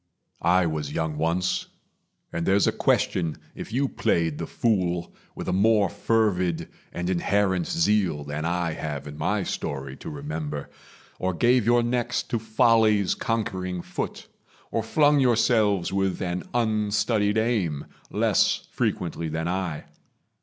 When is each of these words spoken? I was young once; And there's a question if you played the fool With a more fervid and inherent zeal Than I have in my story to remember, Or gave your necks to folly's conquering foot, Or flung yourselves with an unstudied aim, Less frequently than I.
I 0.41 0.65
was 0.65 0.91
young 0.91 1.15
once; 1.19 1.67
And 2.33 2.47
there's 2.47 2.65
a 2.65 2.71
question 2.71 3.37
if 3.53 3.71
you 3.71 3.87
played 3.87 4.39
the 4.39 4.47
fool 4.47 5.13
With 5.35 5.47
a 5.47 5.53
more 5.53 5.89
fervid 5.89 6.69
and 6.91 7.07
inherent 7.07 7.67
zeal 7.67 8.23
Than 8.23 8.43
I 8.43 8.71
have 8.73 9.05
in 9.05 9.15
my 9.15 9.43
story 9.43 9.95
to 9.97 10.09
remember, 10.09 10.71
Or 11.19 11.35
gave 11.35 11.67
your 11.67 11.83
necks 11.83 12.23
to 12.23 12.39
folly's 12.39 13.13
conquering 13.13 13.83
foot, 13.83 14.25
Or 14.71 14.81
flung 14.81 15.19
yourselves 15.19 15.93
with 15.93 16.19
an 16.19 16.49
unstudied 16.51 17.37
aim, 17.37 17.85
Less 18.09 18.67
frequently 18.71 19.29
than 19.29 19.47
I. 19.47 19.83